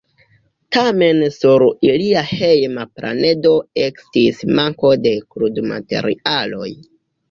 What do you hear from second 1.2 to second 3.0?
sur ilia hejma